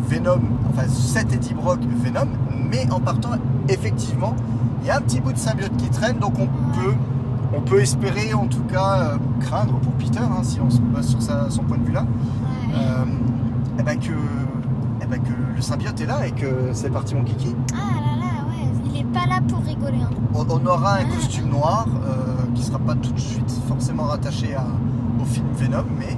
Venom, 0.08 0.40
enfin 0.68 0.86
cet 0.86 1.32
Eddie 1.32 1.54
Brock 1.54 1.80
Venom, 2.04 2.28
mais 2.70 2.86
en 2.92 3.00
partant, 3.00 3.30
effectivement, 3.70 4.36
il 4.82 4.88
y 4.88 4.90
a 4.90 4.98
un 4.98 5.00
petit 5.00 5.20
bout 5.20 5.32
de 5.32 5.38
symbiote 5.38 5.76
qui 5.78 5.88
traîne, 5.88 6.18
donc 6.18 6.34
on 6.38 6.46
peut, 6.78 6.94
on 7.54 7.60
peut 7.60 7.80
espérer, 7.80 8.32
en 8.34 8.46
tout 8.46 8.62
cas, 8.64 8.98
euh, 8.98 9.16
craindre 9.40 9.74
pour 9.80 9.92
Peter, 9.94 10.20
hein, 10.20 10.42
si 10.42 10.60
on 10.60 10.70
se 10.70 10.80
base 10.80 11.06
sur 11.08 11.20
sa- 11.22 11.50
son 11.50 11.62
point 11.64 11.78
de 11.78 11.84
vue 11.84 11.92
là, 11.92 12.04
euh, 12.74 13.04
eh 13.78 13.82
ben 13.82 13.98
que, 13.98 14.12
eh 15.02 15.06
ben 15.06 15.20
que 15.20 15.32
le 15.56 15.60
symbiote 15.62 16.00
est 16.00 16.06
là 16.06 16.26
et 16.26 16.32
que 16.32 16.70
c'est 16.72 16.90
parti 16.90 17.14
mon 17.14 17.24
kiki. 17.24 17.54
Ah 17.72 17.76
là 17.76 18.16
là, 18.18 18.48
ouais. 18.48 18.68
Il 18.92 19.00
est 19.00 19.04
pas 19.04 19.26
là 19.26 19.40
pour 19.46 19.58
rigoler. 19.64 20.02
Hein. 20.02 20.10
On, 20.34 20.46
on 20.48 20.66
aura 20.66 20.94
un 20.94 21.00
Ah. 21.02 21.14
costume 21.16 21.48
noir 21.50 21.86
euh, 22.06 22.42
qui 22.54 22.62
sera 22.62 22.78
pas 22.78 22.94
tout 22.94 23.12
de 23.12 23.20
suite 23.20 23.50
forcément 23.68 24.04
rattaché 24.04 24.54
à- 24.54 24.64
au 25.20 25.24
film 25.24 25.46
Venom, 25.54 25.84
mais 25.98 26.16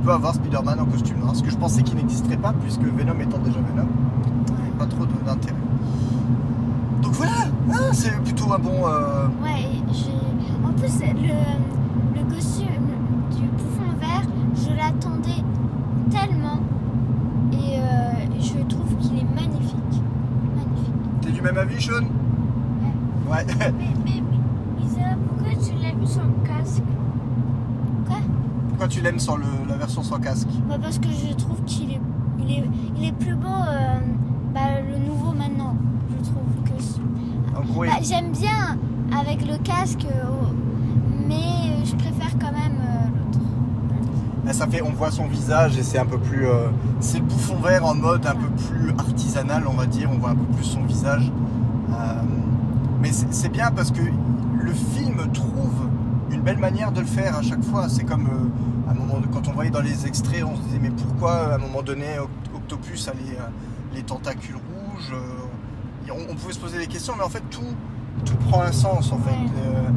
on 0.00 0.04
peut 0.06 0.12
avoir 0.12 0.34
Spider-Man 0.34 0.80
en 0.80 0.84
costume 0.86 1.18
noir, 1.20 1.34
ce 1.36 1.42
que 1.42 1.50
je 1.50 1.56
pensais 1.56 1.82
qu'il 1.82 1.96
n'existerait 1.96 2.36
pas 2.36 2.52
puisque 2.52 2.82
Venom 2.82 3.18
étant 3.20 3.38
déjà 3.38 3.58
Venom, 3.60 3.86
il 4.48 4.54
n'y 4.54 4.60
avait 4.62 4.78
pas 4.78 4.86
trop 4.86 5.04
de- 5.06 5.12
d'intérêt. 5.26 5.54
Donc 7.02 7.12
voilà, 7.12 7.32
Ah, 7.70 7.74
c'est 7.98 8.22
plutôt 8.22 8.52
un 8.52 8.58
bon. 8.58 8.86
euh, 8.86 9.26
Ouais, 9.42 9.62
et 9.62 9.92
j'ai- 9.92 10.66
en 10.66 10.72
plus, 10.72 11.00
le, 11.00 12.18
le 12.20 12.34
costume 12.34 12.66
du 13.36 13.46
bouffon 13.46 13.90
vert, 14.00 14.22
je 14.54 14.76
l'attendais 14.76 15.42
tellement. 16.10 16.60
Et 17.52 17.78
euh, 17.78 18.40
je 18.40 18.62
trouve 18.68 18.96
qu'il 18.98 19.18
est 19.18 19.24
magnifique. 19.34 20.02
Magnifique. 20.54 21.20
T'es 21.22 21.30
du 21.32 21.40
même 21.42 21.58
avis, 21.58 21.80
Sean? 21.82 22.02
Ouais, 22.02 23.28
Ouais. 23.30 23.44
Mais, 23.58 23.72
mais, 24.04 24.22
mais 24.22 24.84
Isa, 24.84 25.00
pourquoi 25.26 25.54
tu 25.62 25.72
l'aimes 25.82 26.06
sans 26.06 26.20
casque? 26.46 26.82
Quoi? 28.06 28.16
Pourquoi 28.68 28.88
tu 28.88 29.00
l'aimes 29.00 29.18
sans 29.18 29.36
le, 29.36 29.46
la 29.68 29.76
version 29.76 30.02
sans 30.02 30.18
casque? 30.20 30.48
Bah 30.68 30.76
Parce 30.80 30.98
que 30.98 31.08
je 31.08 31.34
trouve 31.34 31.60
qu'il 31.64 31.92
est, 31.92 32.00
il 32.38 32.50
est, 32.52 32.64
il 32.96 33.04
est 33.06 33.12
plus 33.12 33.34
beau, 33.34 33.48
euh, 33.48 33.98
bah, 34.54 34.80
le 34.88 35.04
nouveau 35.04 35.32
maintenant. 35.32 35.74
Je 36.10 36.24
trouve 36.30 36.62
que. 36.64 36.82
Bah, 37.86 37.92
J'aime 38.02 38.32
bien 38.32 38.78
avec 39.18 39.46
le 39.46 39.56
casque, 39.58 40.04
euh, 40.06 40.24
mais 41.28 41.84
je 41.84 41.94
préfère 41.94 42.32
quand 42.40 42.52
même 42.52 42.78
euh, 42.80 43.06
l'autre. 43.18 43.38
Là, 44.44 44.52
ça 44.52 44.66
fait, 44.66 44.82
on 44.82 44.90
voit 44.92 45.10
son 45.10 45.26
visage 45.26 45.78
et 45.78 45.82
c'est 45.82 45.98
un 45.98 46.06
peu 46.06 46.18
plus. 46.18 46.46
euh, 46.46 46.68
c'est 47.00 47.18
le 47.18 47.24
bouffon 47.24 47.56
vert 47.56 47.84
en 47.86 47.94
mode 47.94 48.26
un 48.26 48.34
peu 48.34 48.48
plus 48.48 48.90
artisanal, 48.98 49.64
on 49.68 49.74
va 49.74 49.86
dire. 49.86 50.10
On 50.12 50.18
voit 50.18 50.30
un 50.30 50.34
peu 50.36 50.44
plus 50.56 50.64
son 50.64 50.82
visage. 50.84 51.30
Euh, 51.90 51.94
mais 53.00 53.10
c'est 53.12 53.48
bien 53.50 53.70
parce 53.70 53.90
que 53.90 54.02
le 54.02 54.72
film 54.72 55.16
trouve 55.32 55.88
une 56.30 56.40
belle 56.42 56.58
manière 56.58 56.92
de 56.92 57.00
le 57.00 57.06
faire 57.06 57.36
à 57.36 57.42
chaque 57.42 57.62
fois. 57.64 57.88
C'est 57.88 58.04
comme 58.04 58.26
euh, 58.26 58.88
à 58.88 58.92
un 58.92 58.94
moment, 58.94 59.14
quand 59.32 59.48
on 59.48 59.52
voyait 59.52 59.70
dans 59.70 59.80
les 59.82 60.06
extraits, 60.06 60.42
on 60.44 60.56
se 60.56 60.62
disait 60.62 60.78
mais 60.82 60.90
pourquoi 60.90 61.52
à 61.52 61.54
un 61.54 61.58
moment 61.58 61.82
donné 61.82 62.06
Oct- 62.18 62.56
Octopus 62.56 63.08
a 63.08 63.12
les, 63.12 63.36
les 63.96 64.02
tentacules 64.02 64.56
rouges 64.56 65.12
on, 66.10 66.32
on 66.32 66.34
pouvait 66.34 66.52
se 66.52 66.58
poser 66.58 66.78
des 66.78 66.86
questions, 66.86 67.14
mais 67.16 67.24
en 67.24 67.28
fait 67.28 67.42
tout, 67.50 67.60
tout 68.24 68.36
prend 68.48 68.62
un 68.62 68.72
sens 68.72 69.12
en 69.12 69.18
fait. 69.18 69.30
Ouais. 69.30 69.50
Euh, 69.66 69.88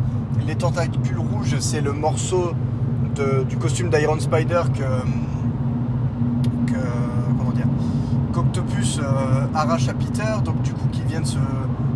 les 0.48 0.56
tentacules 0.56 1.18
rouges, 1.20 1.56
c'est 1.60 1.82
le 1.82 1.94
morceau 1.94 2.52
de- 3.16 3.44
du 3.44 3.58
costume 3.58 3.90
d'Iron 3.90 4.20
Spider 4.20 4.62
que, 4.74 4.82
que 6.72 6.78
comment 7.38 7.52
dire 7.52 7.68
qu'Octopus 8.34 9.00
euh, 9.00 9.46
arrache 9.54 9.88
à 9.90 9.94
Peter, 9.94 10.24
donc 10.44 10.62
du 10.62 10.74
coup 10.74 10.88
qui 10.92 11.02
viennent 11.04 11.26
se, 11.26 11.38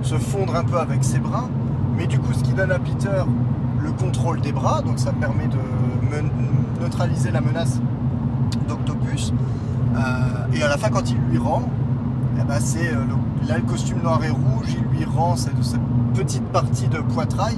se 0.02 0.16
fondre 0.16 0.56
un 0.56 0.64
peu 0.64 0.78
avec 0.78 1.04
ses 1.04 1.20
bras, 1.20 1.48
mais 1.98 2.08
du 2.08 2.20
coup 2.20 2.34
ce 2.34 2.44
qui 2.44 2.54
donne 2.54 2.72
à 2.72 2.80
Peter 2.80 3.24
le 3.82 3.92
contrôle 3.92 4.42
des 4.42 4.52
bras, 4.52 4.82
donc 4.82 5.00
ça 5.00 5.12
permet 5.14 5.48
de 5.48 5.58
neutraliser 6.82 7.32
la 7.32 7.42
menace 7.42 7.80
d'Octopus. 8.68 9.34
Euh, 9.96 10.00
et 10.54 10.62
à 10.62 10.68
la 10.70 10.78
fin 10.78 10.90
quand 10.90 11.10
il 11.10 11.18
lui 11.30 11.38
rend, 11.38 11.64
eh 12.40 12.44
ben, 12.44 12.60
c'est 12.60 12.90
euh, 12.94 13.04
le, 13.06 13.48
là 13.48 13.58
le 13.58 13.64
costume 13.64 14.02
noir 14.02 14.24
et 14.24 14.30
rouge, 14.30 14.68
il 14.78 14.98
lui 14.98 15.06
rend 15.06 15.36
cette, 15.36 15.62
cette 15.64 15.82
petite 16.14 16.44
partie 16.52 16.88
de 16.88 17.00
poitrail 17.00 17.58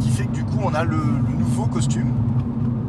qui 0.00 0.10
fait 0.10 0.26
que 0.26 0.32
du 0.32 0.44
coup 0.44 0.58
on 0.62 0.74
a 0.74 0.84
le, 0.84 0.96
le 0.96 1.34
nouveau 1.36 1.66
costume. 1.66 2.12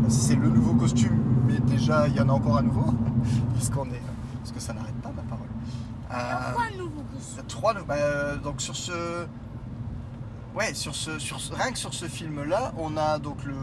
Si 0.09 0.19
c'est 0.21 0.35
le 0.35 0.47
nouveau 0.49 0.73
costume, 0.73 1.17
mais 1.45 1.59
déjà 1.59 2.07
il 2.07 2.15
y 2.15 2.21
en 2.21 2.29
a 2.29 2.31
encore 2.33 2.57
un 2.57 2.61
nouveau, 2.63 2.93
puisqu'on 3.55 3.85
est, 3.85 4.01
parce 4.39 4.51
que 4.51 4.59
ça 4.59 4.73
n'arrête 4.73 4.95
pas 5.01 5.11
ma 5.15 5.21
parole. 5.23 5.47
Euh, 6.11 6.43
Pourquoi 6.45 6.63
un 6.73 6.77
nouveau 6.77 7.01
costume 7.13 7.43
trois, 7.47 7.73
bah, 7.85 7.95
donc 8.41 8.61
sur 8.61 8.75
ce, 8.75 9.25
ouais, 10.55 10.73
sur 10.73 10.95
ce, 10.95 11.19
sur 11.19 11.39
ce- 11.39 11.53
rien 11.53 11.71
que 11.71 11.77
sur 11.77 11.93
ce 11.93 12.05
film-là, 12.05 12.71
on 12.77 12.95
a 12.97 13.19
donc 13.19 13.43
le, 13.45 13.53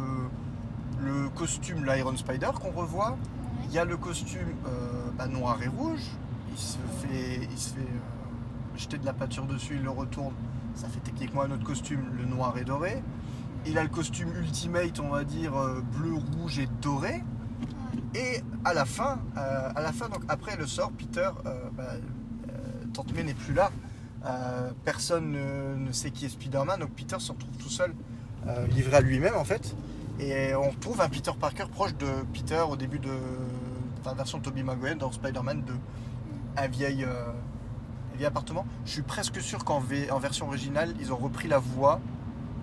le 1.02 1.28
costume 1.31 1.85
l'Iron 1.85 2.16
Spider 2.16 2.50
qu'on 2.61 2.78
revoit. 2.78 3.16
Il 3.69 3.73
y 3.75 3.78
a 3.78 3.85
le 3.85 3.97
costume 3.97 4.40
euh, 4.66 5.11
bah, 5.16 5.26
noir 5.26 5.59
et 5.62 5.69
rouge. 5.69 6.02
Il 6.54 6.61
se 6.61 6.78
fait, 7.02 7.49
il 7.50 7.58
se 7.58 7.70
fait 7.70 7.80
euh, 7.80 8.76
jeter 8.78 8.99
de 8.99 9.04
la 9.04 9.12
pâture 9.12 9.44
dessus, 9.44 9.75
il 9.75 9.82
le 9.82 9.90
retourne. 9.90 10.34
Ça 10.76 10.88
fait 10.88 11.00
techniquement 11.00 11.42
un 11.42 11.50
autre 11.50 11.64
costume, 11.64 12.04
le 12.16 12.25
noir 12.26 12.56
et 12.58 12.64
doré. 12.64 13.02
Il 13.66 13.76
a 13.76 13.82
le 13.82 13.88
costume 13.88 14.28
ultimate, 14.37 15.00
on 15.00 15.08
va 15.08 15.25
dire 15.25 15.56
euh, 15.56 15.82
bleu, 15.96 16.14
rouge 16.14 16.61
et 16.61 16.68
doré. 16.80 17.25
Et 18.14 18.40
à 18.64 18.73
la 18.73 18.84
fin, 18.84 19.18
euh, 19.37 19.70
à 19.75 19.82
la 19.82 19.92
fin, 19.92 20.08
donc 20.08 20.23
après 20.28 20.56
le 20.56 20.66
sort, 20.68 20.92
Peter, 20.92 21.28
bah, 21.73 21.94
Tante 22.92 23.12
n'est 23.12 23.34
plus 23.34 23.54
là. 23.54 23.73
Personne 24.84 25.32
ne, 25.32 25.92
sait 25.92 26.12
qui 26.12 26.25
est 26.25 26.28
Spider-Man, 26.28 26.80
donc 26.80 26.90
Peter 26.90 27.16
se 27.18 27.32
retrouve 27.32 27.56
tout 27.58 27.68
seul, 27.68 27.92
livré 28.70 28.96
à 28.96 29.00
lui-même 29.00 29.34
en 29.34 29.44
fait. 29.44 29.75
Et 30.20 30.54
on 30.54 30.70
retrouve 30.70 31.00
un 31.00 31.08
Peter 31.08 31.32
Parker 31.38 31.64
proche 31.70 31.94
de 31.96 32.06
Peter 32.32 32.62
au 32.68 32.76
début 32.76 33.00
de 33.00 33.11
la 34.04 34.14
version 34.14 34.38
de 34.38 34.44
Tobey 34.44 34.62
Maguire 34.62 34.96
dans 34.96 35.11
Spider-Man 35.11 35.62
2. 35.66 35.75
Un 36.56 36.68
vieil, 36.68 37.04
euh, 37.04 37.08
un 38.12 38.16
vieil 38.16 38.26
appartement. 38.26 38.64
Je 38.84 38.90
suis 38.92 39.02
presque 39.02 39.40
sûr 39.40 39.64
qu'en 39.64 39.80
V- 39.80 40.11
en 40.11 40.18
version 40.18 40.46
originale, 40.46 40.94
ils 41.00 41.12
ont 41.12 41.16
repris 41.16 41.49
la 41.49 41.58
voix 41.58 42.00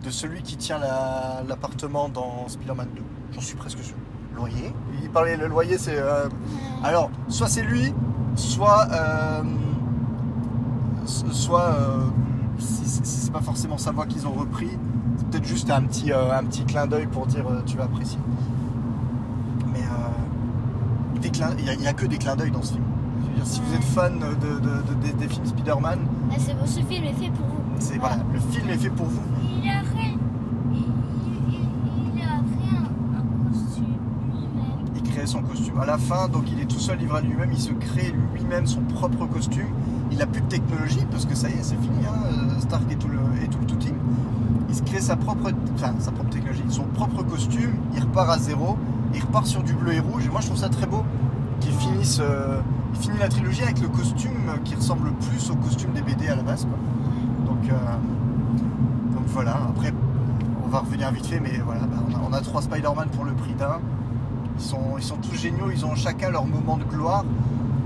de 0.03 0.09
celui 0.09 0.41
qui 0.41 0.57
tient 0.57 0.79
la- 0.79 1.43
l'appartement 1.47 2.09
dans 2.09 2.47
Spider-Man 2.47 2.87
2. 2.95 3.01
J'en 3.33 3.41
suis 3.41 3.55
presque 3.57 3.79
sûr. 3.79 3.95
Loyer? 4.35 4.73
Il 5.03 5.09
parlait, 5.09 5.35
le 5.37 5.47
loyer, 5.47 5.77
c'est. 5.77 5.97
euh, 5.99 6.27
alors, 6.83 7.09
soit 7.27 7.47
c'est 7.49 7.63
lui, 7.63 7.93
soit. 8.35 8.87
euh, 8.91 9.43
soit. 11.05 11.61
euh, 11.75 11.97
si, 12.57 12.85
si 12.85 13.01
c'est 13.03 13.31
pas 13.33 13.41
forcément 13.41 13.77
sa 13.77 13.91
voix 13.91 14.05
qu'ils 14.05 14.25
ont 14.27 14.31
repris, 14.33 14.69
c'est 15.17 15.27
peut-être 15.27 15.45
juste 15.45 15.69
un 15.69 15.81
petit, 15.83 16.13
euh, 16.13 16.31
un 16.37 16.43
petit 16.45 16.63
clin 16.63 16.87
d'œil 16.87 17.07
pour 17.07 17.25
dire 17.27 17.45
euh, 17.49 17.61
tu 17.65 17.75
vas 17.77 17.83
apprécier. 17.85 18.19
Mais. 19.73 19.79
euh, 19.79 21.19
des 21.19 21.29
clins- 21.29 21.55
il 21.59 21.77
n'y 21.79 21.87
a, 21.87 21.93
que 21.93 22.05
des 22.05 22.17
clins 22.17 22.35
d'œil 22.35 22.51
dans 22.51 22.63
ce 22.63 22.73
film. 22.73 22.83
Dire, 23.35 23.45
si 23.47 23.61
vous 23.61 23.73
êtes 23.73 23.83
fan 23.83 24.19
de, 24.19 24.25
de- 24.45 24.59
de- 24.59 24.93
des- 25.05 25.13
des 25.13 25.27
films 25.27 25.45
Spider-Man, 25.45 25.99
Ah, 26.31 26.35
c'est 26.37 26.53
bon, 26.53 26.65
ce 26.65 26.79
film 26.81 27.03
est 27.05 27.13
fait 27.13 27.29
pour 27.31 27.45
vous. 27.45 27.61
c'est 27.79 27.97
voilà, 27.97 28.17
le 28.33 28.39
film 28.39 28.69
est 28.69 28.77
fait 28.77 28.89
pour 28.89 29.05
vous. 29.07 29.21
Il 29.63 29.69
a 29.69 29.79
rien. 29.79 30.13
Il, 30.73 30.77
il, 32.17 32.21
a 32.23 32.35
rien. 32.35 32.83
Un 33.17 33.49
costume 33.49 33.85
lui-même. 34.33 34.95
il 34.95 35.03
crée 35.03 35.25
son 35.25 35.41
costume. 35.41 35.79
À 35.79 35.85
la 35.85 35.97
fin, 35.97 36.27
donc 36.27 36.43
il 36.51 36.59
est 36.61 36.65
tout 36.65 36.79
seul 36.79 36.97
livré 36.97 37.19
à 37.19 37.21
lui-même, 37.21 37.49
il 37.51 37.59
se 37.59 37.71
crée 37.73 38.13
lui-même 38.33 38.67
son 38.67 38.81
propre 38.81 39.25
costume. 39.25 39.67
Il 40.11 40.17
n'a 40.17 40.25
plus 40.25 40.41
de 40.41 40.47
technologie 40.47 41.05
parce 41.09 41.25
que 41.25 41.35
ça 41.35 41.49
y 41.49 41.53
est, 41.53 41.63
c'est 41.63 41.79
fini, 41.81 42.05
hein, 42.05 42.23
euh, 42.55 42.59
Stark 42.59 42.83
et 42.91 42.95
tout 42.95 43.07
le, 43.07 43.19
et 43.43 43.47
tout 43.47 43.59
le 43.59 43.65
tout 43.65 43.75
team. 43.75 43.95
Il 44.69 44.75
se 44.75 44.83
crée 44.83 44.99
sa 45.01 45.15
propre, 45.15 45.51
enfin, 45.75 45.93
sa 45.99 46.11
propre 46.11 46.29
technologie, 46.29 46.63
son 46.69 46.83
propre 46.83 47.23
costume, 47.23 47.71
il 47.95 48.01
repart 48.01 48.29
à 48.29 48.37
zéro, 48.37 48.77
il 49.13 49.21
repart 49.21 49.45
sur 49.45 49.63
du 49.63 49.73
bleu 49.73 49.93
et 49.93 49.99
rouge. 49.99 50.25
Et 50.25 50.29
moi 50.29 50.41
je 50.41 50.47
trouve 50.47 50.59
ça 50.59 50.69
très 50.69 50.85
beau 50.85 51.03
qu'il 51.61 51.73
finisse, 51.73 52.19
euh, 52.21 52.59
il 52.93 52.99
finit 52.99 53.17
la 53.19 53.29
trilogie 53.29 53.63
avec 53.63 53.79
le 53.79 53.87
costume 53.87 54.59
qui 54.65 54.75
ressemble 54.75 55.11
plus 55.13 55.49
au 55.49 55.55
costume 55.55 55.91
des 55.91 56.01
BD 56.01 56.27
à 56.27 56.35
la 56.35 56.43
base. 56.43 56.65
Quoi. 56.65 56.77
Donc, 57.45 57.69
euh, 57.69 59.13
donc 59.13 59.23
voilà, 59.27 59.57
après 59.69 59.93
on 60.65 60.67
va 60.67 60.79
revenir 60.79 61.11
vite 61.11 61.25
fait, 61.25 61.39
mais 61.39 61.59
voilà, 61.65 61.81
bah, 61.81 61.97
on, 62.09 62.15
a, 62.15 62.29
on 62.29 62.33
a 62.33 62.41
trois 62.41 62.61
Spider-Man 62.61 63.09
pour 63.09 63.25
le 63.25 63.33
prix 63.33 63.53
d'un. 63.53 63.79
Ils 64.57 64.63
sont, 64.63 64.97
ils 64.97 65.03
sont 65.03 65.17
tous 65.17 65.35
géniaux, 65.35 65.71
ils 65.71 65.85
ont 65.85 65.95
chacun 65.95 66.29
leur 66.29 66.45
moment 66.45 66.77
de 66.77 66.83
gloire. 66.83 67.23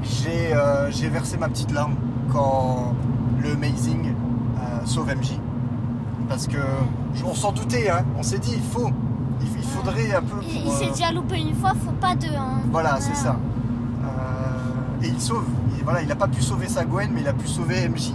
J'ai 0.03 0.53
euh, 0.53 0.89
versé 1.11 1.37
ma 1.37 1.47
petite 1.47 1.71
larme 1.71 1.95
quand 2.31 2.93
le 3.41 3.53
Amazing 3.53 4.07
euh, 4.07 4.85
sauve 4.85 5.07
MJ. 5.15 5.39
Parce 6.27 6.47
que 6.47 6.57
on 7.25 7.33
s'en 7.33 7.51
doutait, 7.51 7.89
hein. 7.89 8.03
on 8.17 8.23
s'est 8.23 8.39
dit 8.39 8.53
il 8.55 8.61
faut, 8.61 8.89
il, 9.41 9.47
il 9.47 9.63
faudrait 9.63 10.13
un 10.13 10.21
peu 10.21 10.37
Il, 10.41 10.63
pour, 10.63 10.73
il 10.73 10.77
s'est 10.77 10.87
euh, 10.87 10.91
déjà 10.91 11.11
loupé 11.11 11.39
une 11.39 11.55
fois, 11.55 11.73
faut 11.73 11.91
pas 11.91 12.15
deux. 12.15 12.35
Hein. 12.35 12.61
Voilà, 12.71 12.97
c'est 12.99 13.15
ça. 13.15 13.37
Et 15.03 15.07
il 15.07 15.19
sauve. 15.21 15.45
Il, 15.77 15.83
voilà, 15.83 16.01
il 16.01 16.07
n'a 16.07 16.15
pas 16.15 16.27
pu 16.27 16.41
sauver 16.41 16.67
sa 16.67 16.83
Gwen, 16.85 17.09
mais 17.13 17.21
il 17.21 17.27
a 17.27 17.33
pu 17.33 17.47
sauver 17.47 17.87
MJ. 17.87 18.09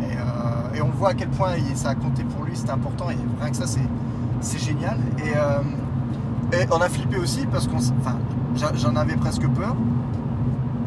Et, 0.00 0.16
euh, 0.16 0.74
et 0.76 0.82
on 0.82 0.90
voit 0.90 1.10
à 1.10 1.14
quel 1.14 1.28
point 1.28 1.52
ça 1.74 1.90
a 1.90 1.94
compté 1.94 2.22
pour 2.24 2.44
lui, 2.44 2.52
c'était 2.56 2.72
important. 2.72 3.10
Et 3.10 3.16
rien 3.40 3.50
que 3.50 3.56
ça, 3.56 3.66
c'est, 3.66 4.58
génial. 4.58 4.98
Et, 5.18 5.32
euh, 5.36 5.60
et 6.52 6.66
on 6.70 6.80
a 6.80 6.88
flippé 6.88 7.16
aussi 7.16 7.46
parce 7.46 7.66
qu'on, 7.66 7.76
enfin, 7.78 8.18
j'en- 8.74 8.94
avais 8.96 9.16
presque 9.16 9.46
peur. 9.48 9.74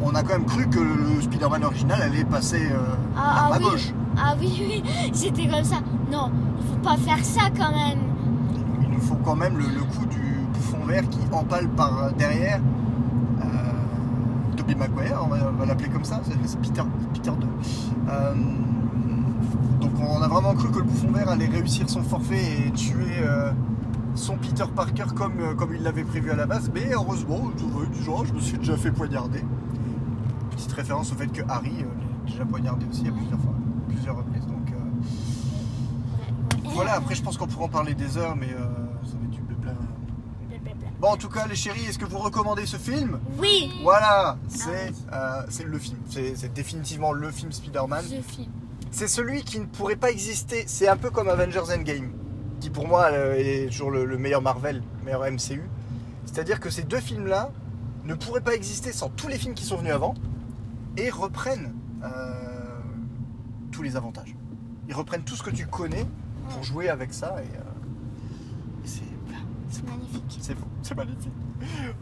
On 0.02 0.14
a 0.14 0.22
quand 0.22 0.34
même 0.34 0.44
cru 0.44 0.68
que 0.68 0.78
le 0.78 1.20
Spider-Man 1.20 1.64
original 1.64 2.00
allait 2.00 2.24
passer 2.24 2.68
euh, 2.70 2.94
Ah, 3.16 3.20
à 3.20 3.50
ah 3.54 3.56
oui. 3.58 3.64
gauche. 3.64 3.92
Ah 4.16 4.34
oui, 4.40 4.62
oui, 4.68 4.82
j'étais 5.12 5.48
comme 5.48 5.64
ça. 5.64 5.76
Non, 6.12 6.30
il 6.60 6.66
faut 6.68 6.80
pas 6.82 6.96
faire 6.96 7.24
ça 7.24 7.42
quand 7.56 7.72
même. 7.72 7.98
Il 8.82 8.90
nous 8.90 9.00
faut 9.00 9.16
quand 9.24 9.34
même 9.34 9.58
le, 9.58 9.64
le 9.64 9.80
coup 9.82 10.06
du 10.06 10.38
bouffon 10.54 10.84
vert 10.86 11.02
qui 11.10 11.18
empale 11.32 11.68
par 11.70 12.12
derrière. 12.16 12.60
On 14.70 15.26
va, 15.28 15.66
l'appeler 15.66 15.88
comme 15.88 16.04
ça, 16.04 16.20
c'est 16.24 16.60
Peter, 16.60 16.82
Peter 17.14 17.30
2. 17.30 17.46
Euh, 18.10 18.34
donc 19.80 19.92
on 20.00 20.22
a 20.22 20.28
vraiment 20.28 20.54
cru 20.54 20.70
que 20.70 20.78
le 20.78 20.84
bouffon 20.84 21.10
vert 21.10 21.28
allait 21.28 21.46
réussir 21.46 21.88
son 21.88 22.02
forfait 22.02 22.66
et 22.66 22.70
tuer 22.72 23.18
euh, 23.20 23.50
son 24.14 24.36
Peter 24.36 24.64
Parker 24.74 25.04
comme, 25.14 25.40
euh, 25.40 25.54
comme 25.54 25.74
il 25.74 25.82
l'avait 25.82 26.04
prévu 26.04 26.30
à 26.30 26.36
la 26.36 26.46
base. 26.46 26.70
Mais 26.74 26.92
heureusement, 26.92 27.50
du 27.56 28.02
je 28.26 28.32
me 28.32 28.40
suis 28.40 28.58
déjà 28.58 28.76
fait 28.76 28.90
poignarder. 28.90 29.44
Petite 30.50 30.72
référence 30.72 31.12
au 31.12 31.14
fait 31.14 31.28
que 31.28 31.42
Harry 31.48 31.72
l'a 31.78 32.30
déjà 32.30 32.44
poignardé 32.44 32.86
aussi 32.90 33.06
à 33.08 33.12
plusieurs 33.12 33.40
fois, 33.40 33.54
plusieurs 33.88 34.16
reprises. 34.16 34.46
Donc 34.46 34.72
voilà, 36.78 36.94
après 36.94 37.14
je 37.14 37.22
pense 37.22 37.36
qu'on 37.36 37.46
pourra 37.46 37.64
en 37.64 37.68
parler 37.68 37.94
des 37.94 38.16
heures, 38.18 38.36
mais 38.36 38.52
euh, 38.52 38.64
ça 39.04 39.16
va 39.18 39.24
être 39.24 39.30
du 39.30 39.40
blabla. 39.40 39.72
Blablabla. 40.48 40.87
Bon, 41.00 41.08
en 41.10 41.16
tout 41.16 41.28
cas, 41.28 41.46
les 41.46 41.54
chéris, 41.54 41.84
est-ce 41.88 41.98
que 41.98 42.04
vous 42.04 42.18
recommandez 42.18 42.66
ce 42.66 42.76
film 42.76 43.20
Oui, 43.38 43.70
Voilà, 43.84 44.36
c'est 44.48 44.92
euh, 45.12 45.42
c'est 45.48 45.64
le 45.64 45.78
film. 45.78 45.98
C'est 46.10 46.34
c'est 46.34 46.52
définitivement 46.52 47.12
le 47.12 47.30
film 47.30 47.52
Spider-Man. 47.52 48.04
C'est 48.90 49.06
celui 49.08 49.42
qui 49.44 49.60
ne 49.60 49.66
pourrait 49.66 49.96
pas 49.96 50.10
exister. 50.10 50.64
C'est 50.66 50.88
un 50.88 50.96
peu 50.96 51.10
comme 51.10 51.28
Avengers 51.28 51.72
Endgame, 51.72 52.10
qui 52.60 52.70
pour 52.70 52.88
moi 52.88 53.10
euh, 53.12 53.34
est 53.36 53.66
toujours 53.70 53.90
le, 53.92 54.04
le 54.04 54.18
meilleur 54.18 54.42
Marvel, 54.42 54.82
le 55.00 55.04
meilleur 55.04 55.22
MCU. 55.30 55.62
C'est-à-dire 56.24 56.58
que 56.58 56.68
ces 56.70 56.82
deux 56.82 57.00
films-là 57.00 57.52
ne 58.04 58.14
pourraient 58.14 58.40
pas 58.40 58.54
exister 58.54 58.90
sans 58.92 59.08
tous 59.08 59.28
les 59.28 59.38
films 59.38 59.54
qui 59.54 59.64
sont 59.64 59.76
venus 59.76 59.92
avant 59.92 60.14
et 60.96 61.10
reprennent 61.10 61.74
euh, 62.02 62.08
tous 63.70 63.82
les 63.82 63.94
avantages. 63.96 64.34
Ils 64.88 64.94
reprennent 64.94 65.22
tout 65.22 65.36
ce 65.36 65.42
que 65.44 65.50
tu 65.50 65.66
connais 65.66 66.06
pour 66.50 66.64
jouer 66.64 66.88
avec 66.88 67.12
ça. 67.14 67.36
Et, 67.42 67.56
euh, 67.56 67.60
magnifique. 70.12 70.38
c'est 70.40 70.54
beau, 70.54 70.66
c'est 70.82 70.94
magnifique. 70.96 71.32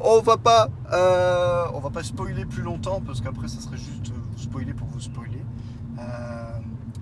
On 0.00 0.20
va 0.20 0.36
pas, 0.36 0.68
euh, 0.92 1.64
on 1.74 1.80
va 1.80 1.90
pas 1.90 2.02
spoiler 2.02 2.44
plus 2.44 2.62
longtemps 2.62 3.00
parce 3.04 3.20
qu'après 3.20 3.48
ça 3.48 3.60
serait 3.60 3.76
juste 3.78 4.10
euh, 4.10 4.14
vous 4.36 4.42
spoiler 4.42 4.72
pour 4.74 4.86
vous 4.88 5.00
spoiler. 5.00 5.42
Euh, 5.98 6.02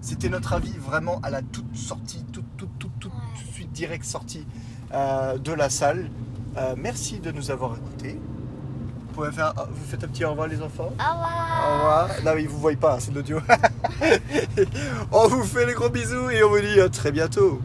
C'était 0.01 0.29
notre 0.29 0.53
avis 0.53 0.77
vraiment 0.79 1.21
à 1.23 1.31
la 1.31 1.43
toute 1.43 1.77
sortie, 1.77 2.25
toute, 2.33 2.45
toute, 2.57 2.79
toute, 2.79 2.99
toute, 3.01 3.13
Ouais. 3.13 3.19
tout 3.39 3.47
de 3.49 3.53
suite 3.53 3.73
direct 3.73 4.05
sortie 4.05 4.47
euh, 4.93 5.37
de 5.39 5.53
la 5.53 5.69
salle. 5.71 6.11
Merci 6.77 7.19
de 7.19 7.33
nous 7.33 7.51
avoir 7.51 7.75
écoutés. 7.77 8.21
Vous 9.09 9.15
pouvez 9.15 9.33
faire, 9.33 9.53
ah, 9.57 9.67
vous 9.69 9.85
faites 9.87 10.05
un 10.05 10.09
petit 10.09 10.25
au 10.25 10.31
revoir 10.31 10.47
les 10.47 10.61
enfants. 10.63 10.91
Au 10.99 11.13
revoir. 11.13 11.69
Au 11.69 11.75
revoir. 11.79 12.09
Non 12.25 12.33
mais 12.37 12.43
ils 12.43 12.49
vous 12.49 12.59
voient 12.61 12.77
pas, 12.77 13.01
c'est 13.01 13.11
de 13.11 13.17
l'audio. 13.17 13.41
on 15.13 15.29
vous 15.29 15.43
fait 15.43 15.67
les 15.67 15.75
gros 15.75 15.89
bisous 15.89 16.31
et 16.31 16.43
on 16.45 16.51
vous 16.51 16.61
dit 16.61 16.81
à 16.81 16.89
très 16.89 17.11
bientôt. 17.13 17.61